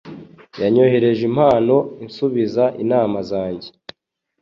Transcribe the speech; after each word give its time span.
Yanyoherereje 0.61 1.23
impano 1.29 1.75
ansubiza 2.03 2.63
inama 2.83 3.17
zanjye 3.29 3.69